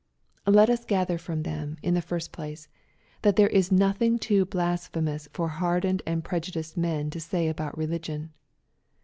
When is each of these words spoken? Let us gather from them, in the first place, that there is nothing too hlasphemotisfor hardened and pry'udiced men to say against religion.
Let 0.47 0.71
us 0.71 0.83
gather 0.83 1.19
from 1.19 1.43
them, 1.43 1.77
in 1.83 1.93
the 1.93 2.01
first 2.01 2.31
place, 2.31 2.67
that 3.21 3.35
there 3.35 3.49
is 3.49 3.71
nothing 3.71 4.17
too 4.17 4.47
hlasphemotisfor 4.47 5.47
hardened 5.51 6.01
and 6.07 6.25
pry'udiced 6.25 6.75
men 6.75 7.11
to 7.11 7.19
say 7.19 7.47
against 7.47 7.77
religion. 7.77 8.33